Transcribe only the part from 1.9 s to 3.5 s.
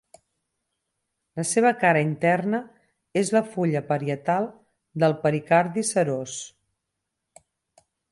interna és la